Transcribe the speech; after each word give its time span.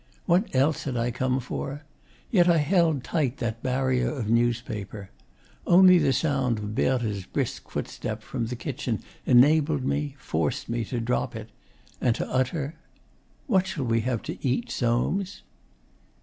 What 0.25 0.55
else 0.55 0.85
had 0.85 0.97
I 0.97 1.11
come 1.11 1.39
for? 1.39 1.83
Yet 2.31 2.47
I 2.49 2.57
held 2.57 3.03
tight 3.03 3.37
that 3.37 3.61
barrier 3.61 4.09
of 4.09 4.31
newspaper. 4.31 5.11
Only 5.67 5.99
the 5.99 6.11
sound 6.11 6.57
of 6.57 6.73
Berthe's 6.73 7.27
brisk 7.27 7.69
footstep 7.69 8.23
from 8.23 8.47
the 8.47 8.55
kitchen 8.55 9.03
enabled 9.27 9.85
me, 9.85 10.15
forced 10.17 10.67
me, 10.67 10.83
to 10.85 10.99
drop 10.99 11.35
it, 11.35 11.51
and 12.01 12.15
to 12.15 12.27
utter: 12.27 12.73
'What 13.45 13.67
shall 13.67 13.85
we 13.85 14.01
have 14.01 14.23
to 14.23 14.39
eat, 14.43 14.71
Soames? 14.71 15.43